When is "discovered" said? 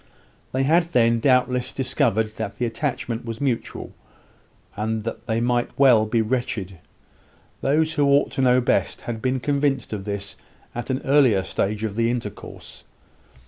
1.71-2.35